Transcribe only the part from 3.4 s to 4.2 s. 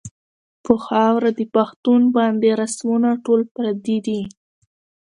پردي